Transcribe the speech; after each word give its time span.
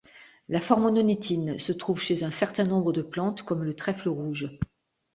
La 0.49 0.59
formononétine 0.59 1.59
se 1.59 1.71
trouve 1.71 2.01
chez 2.01 2.23
un 2.23 2.31
certain 2.31 2.63
nombre 2.63 2.91
de 2.91 3.03
plantes, 3.03 3.43
comme 3.43 3.63
le 3.63 3.75
trèfle 3.75 4.09
rouge. 4.09 4.49